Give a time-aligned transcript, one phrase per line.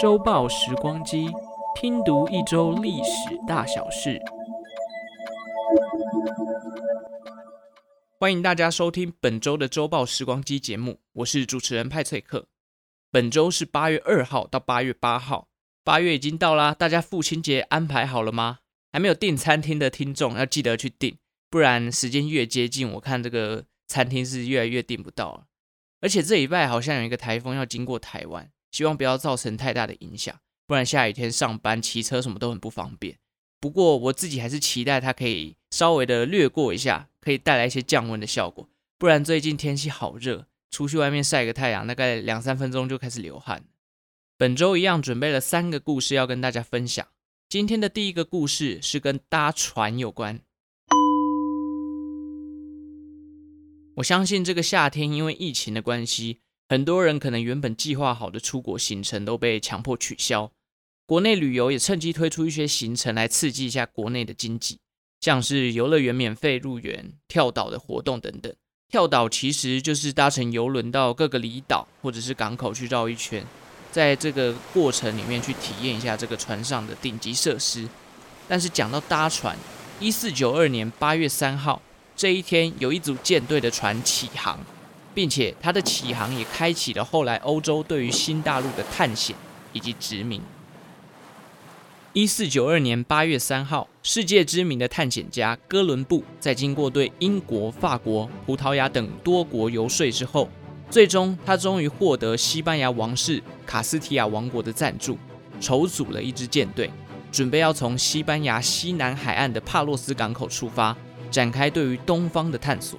[0.00, 1.28] 周报时光机，
[1.74, 4.20] 拼读一周历史大小事。
[8.18, 12.46] 欢迎大家收听本周的周报时光机节目，我是主持人派翠克。
[13.10, 15.48] 本周是八月二号到八月八号，
[15.84, 18.60] 八月已经到啦，大家父亲节安排好了吗？
[18.92, 21.18] 还没有订餐厅的听众要记得去订，
[21.50, 25.44] 不然时间越接近，我看这个餐厅是越来越订不到了。
[26.00, 33.18] 而且这礼拜好像有一个台风要经过台湾，希望不要造成太大的影响，不然下雨天上班、骑车什么都很不方便。
[33.58, 38.68] 不过我自己还是期待它可以稍微的掠过一下，可以带来一些降温的效果。
[38.98, 43.64] 不然最近天气好热，出去外面晒个太阳，大概两三分钟就开始流汗。
[44.36, 47.06] 本周一样准备了三个故事要跟大家分享。
[47.48, 50.40] 今天的第一个故事是跟搭船有关。
[53.96, 60.52] 我相信这个夏天因为疫情的关系，很多人可能原本计划好的出国行程都被强迫取消。
[61.06, 64.78] 国内旅游也趁机推出一些行程来刺激一下国内的经济，
[65.22, 68.54] 像是游乐园免费入园、跳岛的活动等等。
[68.90, 73.46] 跳岛其实就是搭乘游轮到各个离岛或者是港口去绕一圈，
[73.90, 77.88] 在这个过程里面去体验一下这个船上的顶级设施。
[78.46, 79.56] 但是讲到搭船，
[79.98, 81.80] 一四九二年八月三号。
[82.16, 84.58] 这一天，有一组舰队的船启航，
[85.14, 89.36] 并且它的启航也开启了后来欧洲对于新大陆的探险
[89.74, 90.40] 以及殖民。
[92.14, 100.48] 一四九二年八月三号，世界知名的探险家哥伦布在经过对英国、法国、葡萄牙等多国游说之后，
[100.88, 105.18] 最终他终于获得西班牙王室卡斯提亚王国的赞助，
[105.60, 106.90] 筹组了一支舰队，
[107.30, 110.96] 准备要从西班牙西南海岸的帕洛斯港口出发。
[111.30, 112.98] 展开对于东方的探索。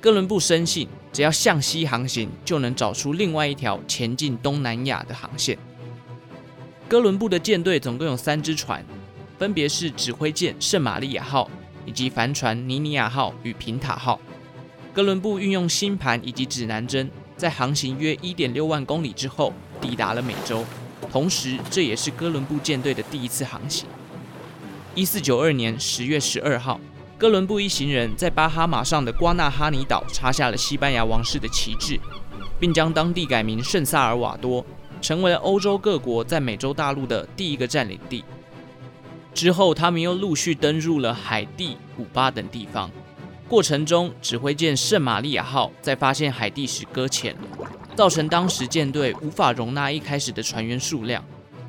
[0.00, 5.58] 哥伦布深信，只要向西航行，就能找出另外一条前进东南亚的航线。
[6.88, 8.84] 哥伦布的舰队总共有三只船，
[9.38, 11.50] 分别是指挥舰圣玛利亚号，
[11.84, 14.18] 以及帆船尼尼亚号与平塔号。
[14.92, 20.64] 哥伦布运用星盘以及指南针，在航行约一点六万公里之后，抵达了美洲。
[21.12, 23.86] 同时，这也是哥伦布舰队的第一次航行。
[24.94, 26.80] 一四九二年十月十二号。
[27.20, 32.00] 哥伦布一行人在巴哈马上的瓜纳哈尼岛插下了西班牙王室的旗帜，
[32.58, 34.64] 并将当地改名圣萨尔瓦多，
[35.02, 38.24] 成为了欧洲各国在美洲大陆的第一个占领地。
[39.34, 42.90] 之后，他们又陆续登入了海地、古巴等地方。
[43.46, 47.36] 过程中，指挥舰圣玛利亚号在发现海地时搁浅，
[47.94, 51.22] 造成当时舰队无法容纳一开始的船员数量，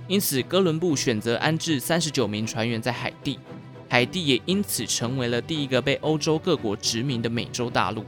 [0.08, 3.38] 因此哥伦布选择安置三十九名船员在海地。
[3.92, 8.06] 海地也因此成为了第一个被欧洲各国殖民的美洲大陆。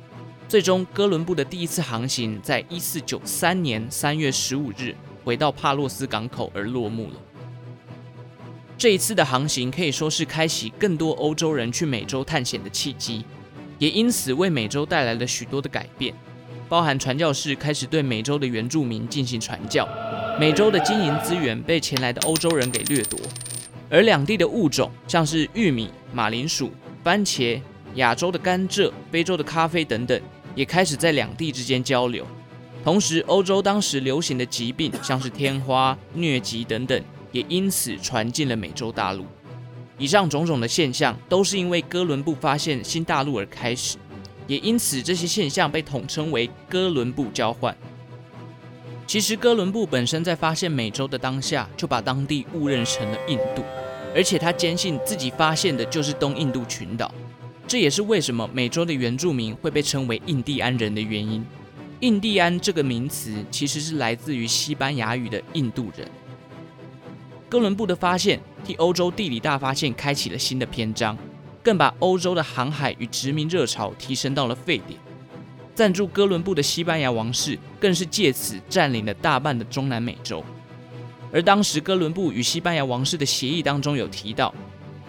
[0.48, 4.96] 最终，哥伦布的第一次航行在一四九三年三月十五日
[5.26, 7.16] 回到帕洛斯港口而落幕了。
[8.78, 13.26] 这一次的航行可以说是开启更多欧洲人去美洲探险的契机，
[13.78, 16.14] 也因此为美洲带来了许多的改变，
[16.70, 19.86] 包含传教士开始对美洲的原住民进行传教，
[20.40, 23.20] 美洲的金银资源被前来的欧洲人给掠夺。
[23.90, 26.72] 而两地的物种，像是玉米、马铃薯、
[27.04, 27.62] 番茄、
[27.96, 30.20] 亚洲的甘蔗、非洲的咖啡等等，
[30.56, 32.26] 也开始在两地之间交流。
[32.84, 37.02] 同时，欧洲当时流行的疾病，像是天花、疟疾等等，
[37.32, 39.26] 也因此传进了美洲大陆。
[39.98, 43.98] 以上种种的现象，都是因为哥伦布发现新大陆而开始，
[44.48, 47.74] 也因此这些现象被统称为哥伦布交换。
[49.06, 53.64] 其实，哥伦布本身在发现美洲的当下，就把当地误认成了印度。
[54.16, 57.14] 而且他坚信自己发现的就是东印度群岛，
[57.68, 61.46] 这也是为什么美洲的原住民会被称为印第安人的原因。
[62.00, 66.08] 印第安这个名词其实是来自于西班牙语的印度人。
[67.50, 71.18] 哥伦布的发现替欧洲地理大发现开启了新的篇章，
[71.64, 75.00] 更把欧洲的航海与殖民热潮提升到了沸点。
[75.76, 80.44] 赞助哥伦布的西班牙王室更是借此占领了大半的中南美洲。
[81.32, 84.54] 而当时哥伦布与西班牙王室的协议当中有提到，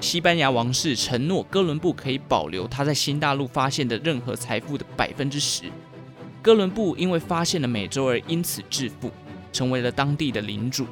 [0.00, 5.64] 西班牙王室承诺哥伦布可以保留他在新大陆发现的任何财富的百分之十。
[6.40, 9.10] 哥伦布因为发现了美洲而因此致富，
[9.52, 10.86] 成为了当地的领主。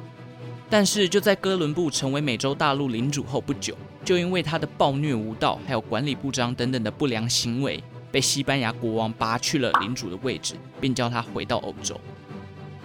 [0.69, 7.83] 但是就在哥伦布成为美洲大陆领主后不久，就因为他的暴虐无道，还有管理不彰等等的不良行为，
[8.13, 11.99] 被西班牙国王拔去了领主的位置，并叫他回到欧洲。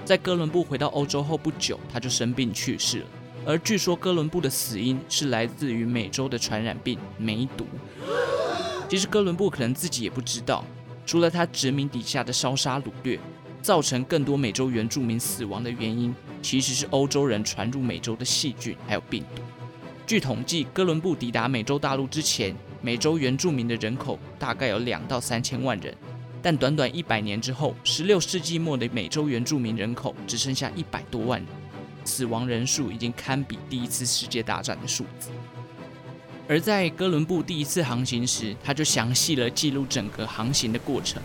[0.02, 3.06] 在哥伦布回到欧洲后不久，他就生病去世了。
[3.44, 7.66] 而据说哥伦布的死因是来自于美洲的传染病梅毒。
[8.88, 10.64] 其实哥伦布可能自己也不知道，
[11.04, 13.20] 除了他殖民底下的烧杀掳掠，
[13.60, 19.42] 造成更多美洲原住民死亡的原因，其实是欧洲人传入美洲的细菌还有病毒。
[20.06, 25.94] 据统计，哥伦布抵达美洲大陆之前，美洲原住民的人口大概有两到三千万人，
[26.40, 31.48] 但短短一百年之后，十六世纪末的美洲原住民人口只剩下一百多万人，
[32.04, 35.30] 死亡人数已经堪比第一次世界大战的数字。
[36.48, 41.20] 而在哥伦布第一次航行时，他就详细了记录整个航行的过程。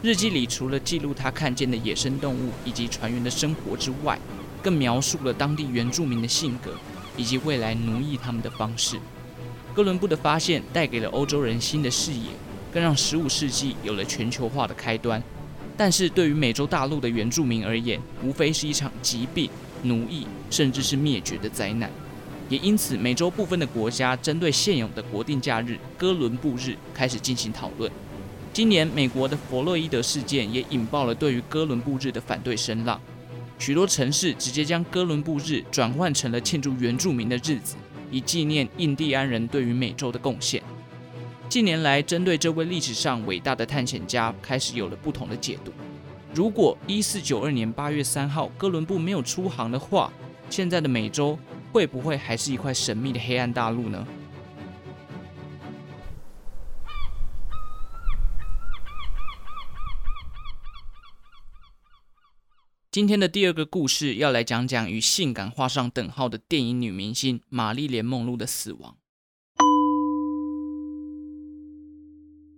[0.00, 4.18] 日记里除了记录他看见的野生动物以及船员的生活之外，
[4.62, 6.74] 更描述了当地原住民的性格
[7.16, 8.98] 以及未来奴役他们的方式。
[9.74, 12.30] 哥伦布的发现带给了欧洲人新的视野，
[12.72, 15.20] 更让15世纪有了全球化的开端。
[15.76, 19.50] 但是对于美洲大陆的原住民而言，无非是一场疾病、
[19.82, 21.90] 奴役，甚至是灭绝的灾难。
[22.48, 27.90] 也因此，美洲部分的国家针对现有的国定假日哥伦布日开始进行讨论。
[28.52, 33.00] 今年，美国的弗洛伊德事件也引爆了对于哥伦布日的反对声浪，
[33.58, 37.74] 许多城市直接将哥伦布日转换成了庆祝原住民的日子，
[38.14, 40.62] 以纪念印第安人对于美洲的贡献。
[41.48, 45.72] 近年来，针对这位历史上伟大的探险家，开始有了不同的解读。
[46.32, 50.12] 如果1492年8月3号哥伦布没有出航的话，
[50.48, 51.36] 现在的美洲，
[51.72, 54.06] 会不会还是一块神秘的黑暗大陆呢？
[62.94, 68.96] 今天的第二个故事要来讲讲与性感画上等号的电影女明星玛丽莲·梦露的死亡。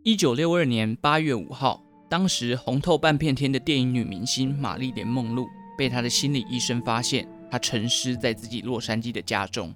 [0.02, 5.46] 一九六二年八月五号，当时红透半片天的电影女明星玛丽莲·梦露
[5.78, 7.26] 被她的心理医生发现。
[7.50, 9.74] 她沉尸在自己洛杉矶的家中，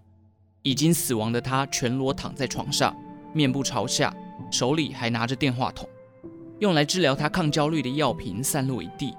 [0.60, 2.94] 已经死亡的她全裸躺在床上，
[3.32, 4.14] 面部朝下，
[4.50, 5.88] 手里还拿着电话筒，
[6.58, 9.14] 用来治疗她抗焦虑的药瓶散落一地。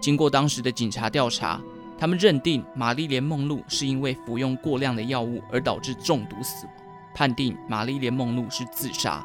[0.00, 1.60] 经过当时的警察调查，
[1.98, 6.72] 他们认定玛丽莲·梦露是因为服用过量的药物而导致中毒死亡，
[7.14, 9.24] 判定玛丽莲·梦露是自杀。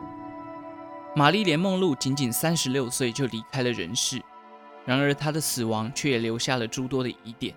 [1.15, 4.21] 玛丽莲·梦露仅仅三十六岁就离开了人世，
[4.85, 7.55] 然而她的死亡却也留下了诸多的疑点。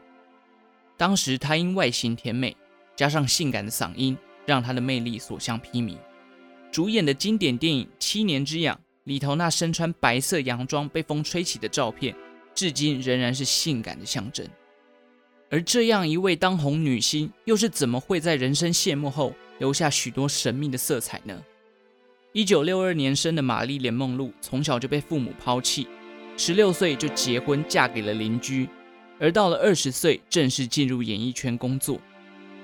[0.96, 2.56] 当时她因外形甜美，
[2.94, 4.16] 加上性感的嗓音，
[4.46, 5.96] 让她的魅力所向披靡。
[6.70, 12.14] 主演的经典电影《七年之痒》里头，那身穿白色洋装被风吹起的照片，
[12.58, 14.44] 至今仍然是性感的象征。
[15.49, 21.40] 而这样一位当红女星，又是怎么会在人生谢幕后留下许多神秘的色彩呢？
[22.32, 25.87] 一九六二年生的玛丽莲·梦露，从小就被父母抛弃，
[26.37, 28.69] 十六岁就结婚嫁给了邻居。
[29.20, 32.00] 而到了二十岁，正式进入演艺圈工作。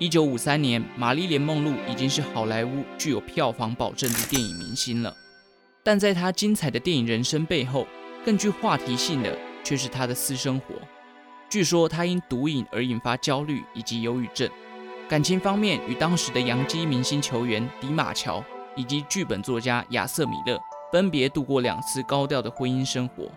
[0.01, 5.17] 一九五三年，玛丽莲·梦露已经是好莱坞具有票房保证的电影明星了。
[5.85, 7.87] 但在她精彩的电影人生背后，
[8.25, 10.77] 更具话题性的却是他的私生活。
[11.49, 14.49] 据说他因毒瘾而引发焦虑以及忧郁症，
[15.09, 18.45] 感情方面与当时的洋基明星球员迪马乔
[18.77, 20.61] 以及剧本作家亚瑟·米勒
[20.93, 23.31] 分别度过两次高调的婚姻生活，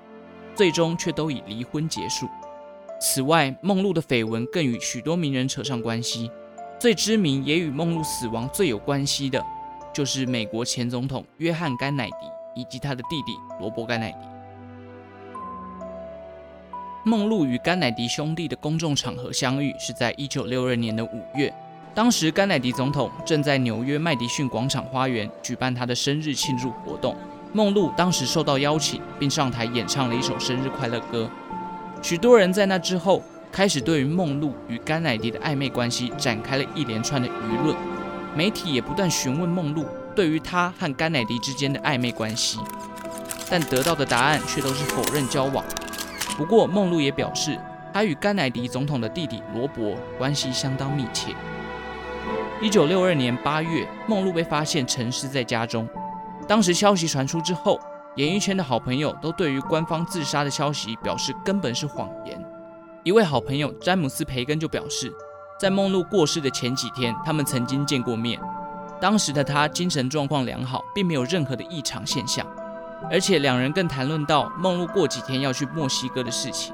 [0.56, 2.28] 最终却都以离婚结束。
[3.00, 6.32] 此外，梦露的绯闻更与许多名人扯上关系。
[6.80, 9.44] 最知名也与梦露死亡最有关系的，
[9.94, 12.16] 就是美国前总统约翰·甘乃迪
[12.56, 14.37] 以及他的弟弟罗伯·甘乃迪。
[17.08, 21.54] 梦露与甘乃迪兄弟的公众场合相遇是在一九六二年的五月，
[21.96, 27.16] 当时甘乃迪总统正在纽约麦迪逊广场花园举办他的生日庆祝活动。
[27.54, 31.30] 梦露当时受到邀请，并上台演唱了一首生日快乐歌。
[32.02, 33.24] 许多人在那之后
[33.54, 37.74] 开始对于梦露与甘乃迪的暧昧关系展开了一连串的舆论，
[38.36, 42.60] 媒体也不断询问梦露对于他和甘乃迪之间的暧昧关系，
[43.50, 45.64] 但得到的答案却都是否认交往。
[46.38, 47.60] 不过梦露也表示，
[47.92, 51.36] 他与甘乃迪总统的弟弟罗伯关系相当密切。
[52.62, 55.90] 一九六二年八月，梦露被发现沉尸在家中，
[56.48, 57.80] 当时消息传出之后。
[58.16, 62.44] 演艺圈的好朋友都对于官方自杀的消息表示根本是谎言。
[63.04, 65.14] 一位好朋友詹姆斯·培根就表示，
[65.60, 68.40] 在梦露过世的前几天，他们曾经见过面。
[69.00, 72.44] 当时的他精神状况良好，并没有任何的异常现象。
[73.10, 76.74] 而且两人更谈论到梦露过几天要去墨西哥的事情。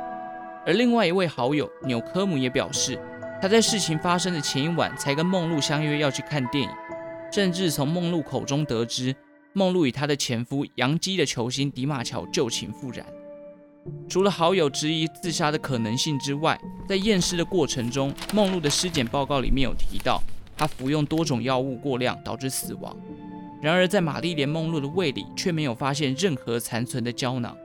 [0.65, 2.97] 而另外一位好友纽科姆也表示，
[3.41, 6.69] 他在事情发生的前一晚才跟梦露相约要去看电影，
[7.31, 9.15] 甚至从梦露口中得知。
[9.55, 13.05] 梦露与她的前夫杨基的球星迪马乔旧情复燃。
[14.09, 20.23] 除了好友质疑自杀的可能性之外，在验尸的过程中，梦露的尸检报告里面有提到，
[20.57, 22.95] 她服用多种药物过量导致死亡。
[23.63, 27.55] 然而，在玛丽莲梦露的胃里却没有发现任何残存的胶囊。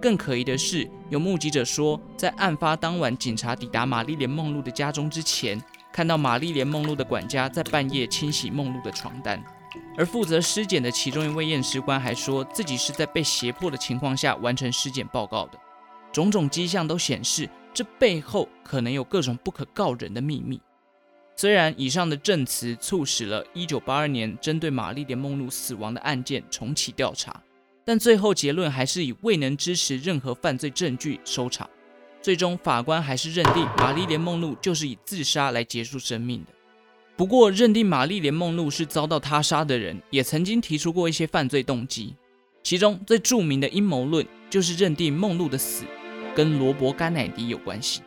[0.00, 9.44] 更可疑的是，有目击者说，在案发当晚，警察抵达玛丽莲梦露的家中之前，看到玛丽莲梦露的管家在半夜清洗梦露的床单，
[9.98, 15.58] 而负责尸检的其中一位验尸官还说自己是在被胁迫的情况下完成尸检报告的。
[16.10, 20.58] 种种迹象都显示，这背后可能有各种不可告人的秘密。
[21.42, 27.42] 虽然以上的证词促使了1982年针对玛丽莲梦露死亡的案件重启调查，
[27.84, 31.68] 但最后结论还是以未能支持任何犯罪证据收场。
[32.20, 36.52] 最终，法官还是认定玛丽莲梦露就是以自杀来结束生命的。
[37.16, 42.14] 不过，认定玛丽莲梦露是遭到他杀的人，也曾经提出过一些犯罪动机。
[42.62, 45.82] 其中最著名的阴谋论就是认定梦露的死
[46.36, 48.00] 跟罗伯·甘乃迪有关系。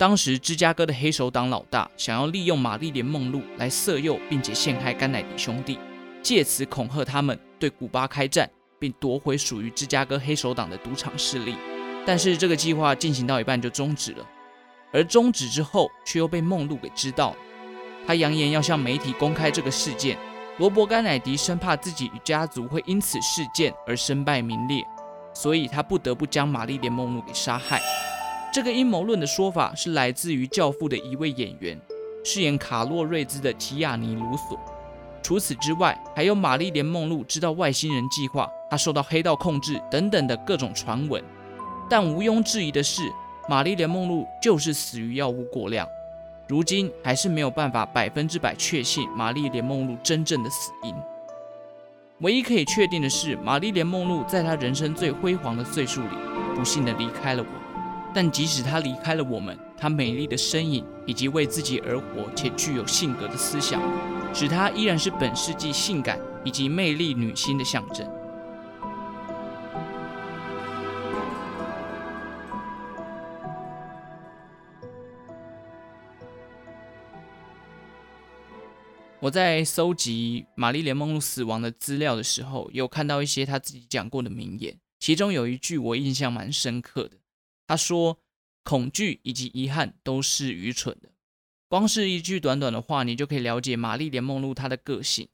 [0.00, 5.78] 当时，芝加哥的黑手党老大想要利用玛丽莲梦露来色诱并且陷害甘乃迪兄弟，
[6.22, 11.54] 借此恐吓他们对古巴开战，并夺回属于芝加哥黑手党的赌场势力。
[12.06, 14.26] 但是，这个计划进行到一半就终止了。
[14.90, 17.36] 而终止之后，却又被梦露给知道。
[18.06, 20.16] 他扬言要向媒体公开这个事件。
[20.56, 24.82] 罗伯·甘乃迪生怕自己与家族会因此事件而身败名裂，
[25.34, 27.82] 所以他不得不将玛丽莲梦露给杀害。
[28.52, 31.80] 这个阴谋论的说法是来自于《教父》的一位演员，
[32.24, 34.58] 饰演卡洛瑞兹的提亚尼·卢索。
[35.22, 41.22] 除此之外，还有玛丽莲梦露知道外星人计划，她受到黑道控制等等的各种传闻。
[41.88, 43.02] 但毋庸置疑的是，
[43.48, 45.86] 玛丽莲梦露就是死于药物过量。
[46.48, 50.92] 如今还是没有办法百分之百确信玛丽莲梦露真正的死因。
[52.22, 56.16] 唯一可以确定的是，玛丽莲梦露在她人生最辉煌的岁数里，
[56.56, 57.59] 不幸的离开了我。
[58.12, 63.80] 但即使她离开了我们，她美丽的身影以及为自己而活且具有性格的思想，
[64.34, 68.08] 使她依然是本世纪性感以及魅力女星的象征。
[79.22, 87.19] 我在搜集玛丽莲梦露死亡的资料的时候，有看到一些她自己讲过的名言，其中有一句我印象蛮深刻的。
[87.70, 88.18] 他说
[88.64, 91.10] ：“恐惧以及遗憾都是愚蠢的。”
[91.70, 95.28] 光是一句短短的话，你就可以了解玛丽莲梦露她的个性，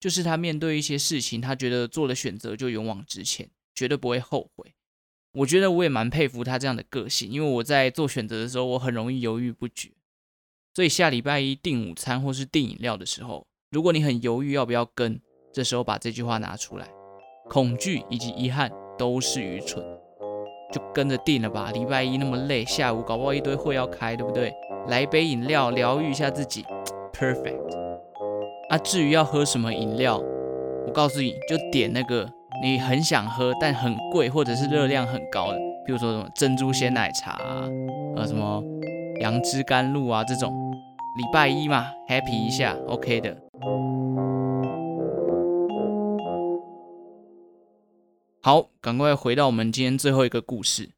[0.00, 4.74] 就是她面对一些事情，她觉得做了选择就勇往直前，绝对不会后悔。
[5.30, 9.92] 我觉得我也蛮佩服她这样的个性，因为我在做选择的时候，我很容易犹豫不决。
[10.74, 15.20] 所以下礼拜一订午餐或是订饮料的时候，如果你很犹豫要不要跟，
[15.52, 16.90] 这时候把这句话拿出来
[17.48, 19.86] ：“恐惧以及遗憾都是愚蠢。”
[20.76, 24.52] 就跟着定了吧，礼拜一那么累，下午搞不好一堆会要开，对不对？
[24.88, 26.66] 来一杯饮料，疗愈一下自己
[27.14, 27.56] ，perfect。
[28.68, 30.18] 啊，至于要喝什么饮料，
[30.86, 32.28] 我告诉你就点那个
[32.62, 37.64] 你很想喝但很贵或者是热量很高的，比如说什么珍珠鲜奶茶啊，
[38.16, 38.62] 呃，什么
[39.20, 40.52] 杨枝甘露啊这种。
[41.16, 43.34] 礼拜一嘛，happy 一下，OK 的。
[48.46, 50.90] 好，赶快回到我们今天最后一个故事。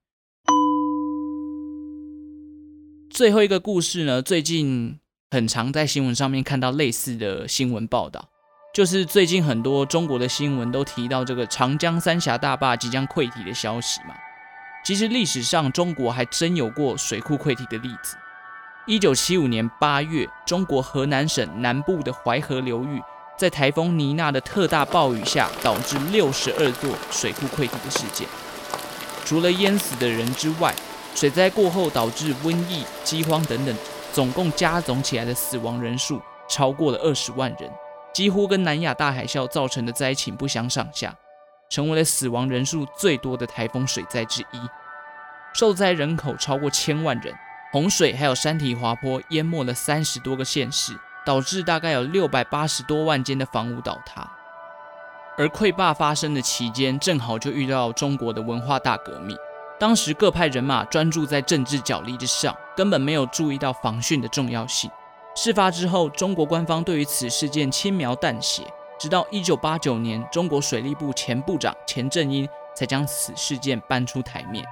[3.08, 5.00] 最后一个故事呢，最近
[5.30, 8.28] 很常在新闻上面看到类似的新闻报道，
[8.74, 14.14] 就是最近很多中国的新闻都提到这个长江三峡大坝即将溃堤的消息嘛。
[14.84, 18.18] 其实历史上中国还真有过水库溃堤的例子。
[18.86, 23.00] 一九七五年八月，中国河南省南部的淮河流域。
[23.38, 28.26] 在台风妮娜的特大暴雨下，导致六十二座水库溃堤的事件。
[29.24, 30.74] 除了淹死的人之外，
[31.14, 33.76] 水灾过后导致瘟疫、饥荒等等，
[34.12, 37.70] 总共加总起来的死亡人数超过了二十万人，
[38.12, 41.14] 几乎跟南亚大海啸造成的灾情不相上下，
[41.70, 44.58] 成为了死亡人数最多的台风水灾之一。
[45.54, 47.32] 受灾人口超过千万人，
[47.70, 50.98] 洪水还有山体滑坡淹没了三十多个县市。
[51.28, 54.26] 导致大概有六百八十多万间的房屋倒塌，
[55.36, 59.36] 而溃坝发生的期间，正好就遇到中国的文化大革命。
[59.78, 64.90] 当时各派人马专注在政治角力之上，根本没有注意到防汛的重要性。
[65.36, 68.62] 事发之后，中国官方对于此事件轻描淡写，
[68.98, 74.64] 直到一九八九年，中国水利部前部长钱正英才将此事件搬出台面。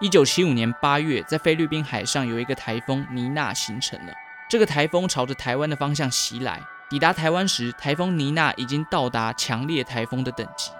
[0.00, 4.12] 一九七五年八月，在菲律宾海上有一个台风妮娜形成了。
[4.48, 10.70] 这个台风朝着台湾的方向袭来，抵达台湾时，台风妮娜已经到达强烈台风的等级。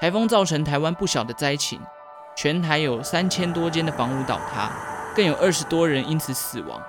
[0.00, 1.80] 台风造成台湾不小的灾情，
[2.34, 4.68] 全台有三千多间的房屋倒塌，
[5.14, 6.82] 更有二十多人因此死亡。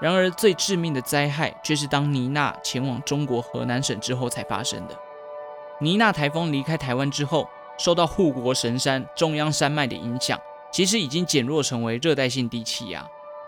[0.00, 4.94] 然而，最致命的灾害却是当妮娜前往中国河南省之后才发生的。
[5.80, 10.38] 妮娜台风离开台湾之后，受到护国神山中央山脉的影响，
[10.74, 13.06] 其实已经减弱成为热带性低气压。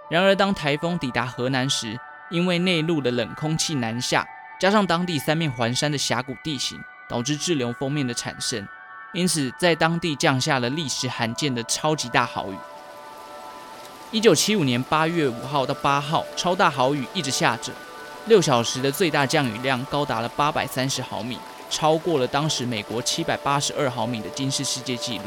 [0.09, 1.99] 然而，当台风抵达河南时，
[2.31, 4.25] 因为内陆的冷空气南下，
[4.61, 8.65] 加上当地三面环山的峡谷地形，导致滞留锋面的产生，
[9.13, 12.57] 因此在当地降下了历史罕见的超级大豪雨。
[14.13, 17.73] 一九七五年八月五号到八号，超大豪雨一直下着，
[18.27, 21.37] 六小时的最大降雨量高达了八百三十毫米，
[21.69, 25.25] 超过了当时美国七百八十二毫米的金氏世界纪录。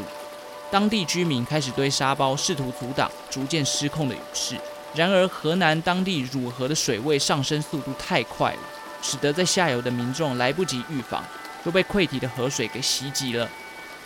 [0.70, 4.56] 当地居民开始堆沙包，试图阻挡逐渐失控的雨势。
[4.94, 8.60] 然而，河南当地汝河的水位上升速度太快了，
[9.02, 11.24] 使得在下游的民众来不及预防，
[11.64, 13.48] 就被溃堤的河水给袭击了。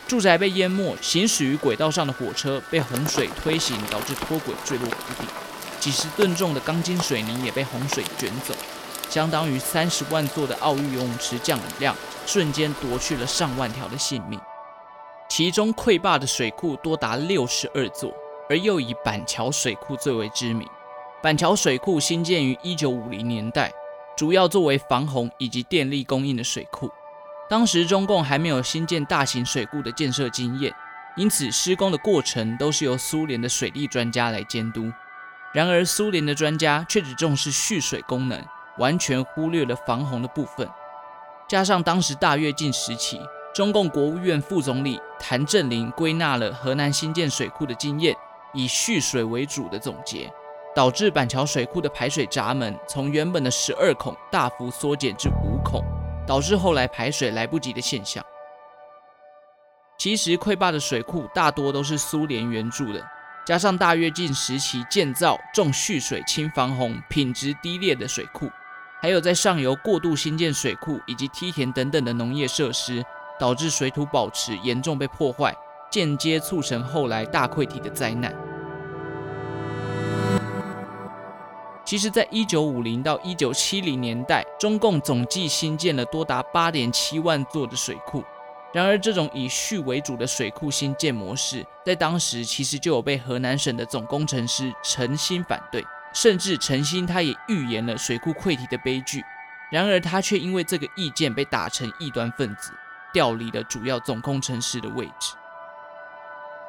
[0.06, 5.28] 住宅被淹没，行驶于轨道上的火车被洪水推行，导致脱轨坠落谷底。
[5.80, 8.54] 几十吨重的钢筋水泥也被洪水卷走，
[9.10, 11.94] 相当于三十万座的奥运游泳池降雨量，
[12.26, 14.40] 瞬间夺去了上万条的性命。
[15.36, 18.14] 其中溃坝的水库多达六十二座，
[18.48, 20.64] 而又以板桥水库最为知名。
[21.20, 23.72] 板桥水库兴建于一九五零年代，
[24.16, 26.88] 主要作为防洪以及电力供应的水库。
[27.50, 30.72] 当时中共还没有新建大型水库的建设经验，
[31.16, 34.88] 因此施工的过程都是由苏联的水利专家来监督。
[35.52, 38.40] 然而，苏联的专家却只重视蓄水功能，
[38.78, 40.70] 完全忽略了防洪的部分。
[41.48, 43.20] 加上当时大跃进时期，
[43.54, 48.12] 中共国务院副总理谭震林归纳了河南新建水库的经验，
[48.52, 50.28] 以蓄水为主的总结，
[50.74, 55.80] 导致板桥水库的排水闸门从原本的十二孔大幅缩减至五孔。
[56.26, 58.24] 导致后来排水来不及的现象。
[59.98, 63.06] 其实溃坝的水库大多都是苏联援助的，
[63.46, 68.50] 加上大跃进时期建造重蓄水轻防洪、品质低劣的水库，
[69.02, 73.04] 还有在上游过度兴建水库以及梯田等等的农业设施，
[73.38, 75.54] 导致水土保持严重被破坏，
[75.90, 78.34] 间接促成后来大溃堤的灾难。
[81.84, 88.24] 其实，在一九五零到一九七零年代，中共总计新建了多达八点七万座的水库。
[88.72, 99.22] 然而，这种以蓄为主的水库新建模式，在当时其实就有被河南省的总工程师陈新反对，甚至陈新他也预言了水库溃堤的悲剧。
[99.70, 102.72] 然而，他却因为这个意见被打成异端分子，
[103.14, 105.34] 调离了主要总工程师的位置。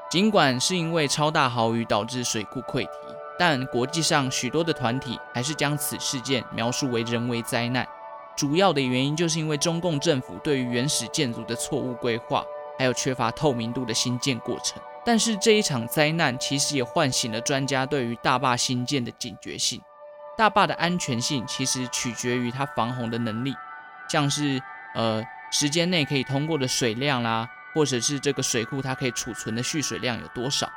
[0.10, 2.90] 尽管是因为超大豪雨导致水库溃堤。
[3.38, 7.86] 但国际上许多的团体还是将此事件描述为人为灾难，
[8.34, 12.42] 主要的原因就是因为中共政府对于原始建筑的错误规划，
[12.80, 14.82] 还有缺乏透明度的新建过程。
[15.04, 19.82] 但是这一场灾难其实也唤醒了专家对于大坝新建的警觉性。
[20.38, 23.54] 大坝的安全性其实取决于它防洪的能力，
[24.10, 24.62] 像是
[24.94, 25.22] 呃
[25.58, 30.70] 时间内可以通过的水量啦，或者是这个水库它可以储存的蓄水量有多少。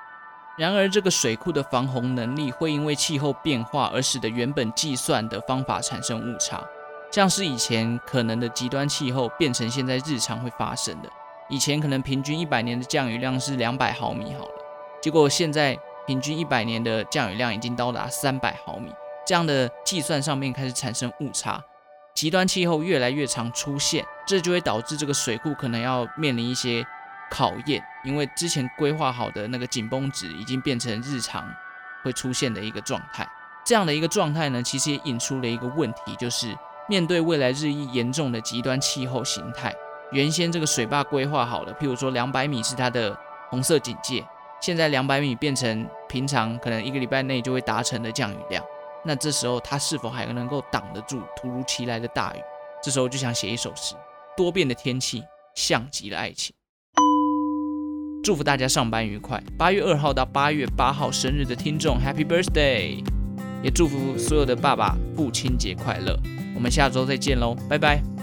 [0.57, 6.64] 然而，这个水库的防洪能力会因为气候变化而使得原本计算的方法产生误差，
[7.11, 11.11] 像是以前可能的极端气候变成现在日常会发生的。
[11.49, 14.55] 以前可能平均一百年的降雨量是两百毫米好了，
[15.03, 18.93] 结果现在平均一百年的降雨量已经到达三百毫米，
[19.27, 21.61] 这样的计算上面开始产生误差，
[22.18, 26.85] 极端气候越来越常出现，这就会导致这个水库可能要面临一些。
[27.31, 31.46] 考验，因为之前规划好的那个紧绷值已经变成日常
[32.02, 33.28] 会出现的一个状态。
[33.66, 36.57] 这样的一个状态呢，其实也引出了一个问题，就是
[36.88, 39.74] 面对未来日益严重的极端气候形态，
[40.11, 43.14] 原先这个水坝规划好了，譬如说两百米是它的
[43.50, 44.26] 红色警戒，
[44.59, 48.64] 现在两百米变成平常可能一个礼拜内就会达成的降雨量，
[49.04, 52.40] 那这时候他是否还能够挡得住突如其来的大雨？
[52.82, 53.94] 这时候就想写一首诗：
[54.37, 55.22] 多变的天气
[55.54, 56.54] 像极了爱情。
[58.22, 59.42] 祝福大家上班愉快！
[59.56, 63.02] 八月二号到八月八号生日的听众，Happy Birthday！
[63.62, 66.18] 也祝福所有的爸爸父亲节快乐！
[66.54, 68.17] 我们下周再见喽，拜拜。